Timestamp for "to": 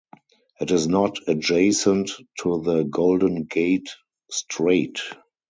2.39-2.59